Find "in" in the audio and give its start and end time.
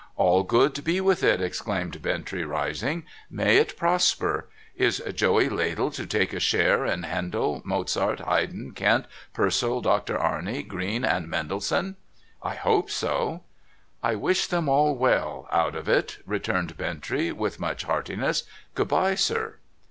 6.87-7.03